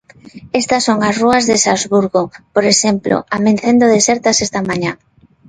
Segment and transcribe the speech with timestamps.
[0.61, 2.21] Estas son as rúas de Salzburgo,
[2.55, 4.91] por exemplo, amencendo desertas esta mañá.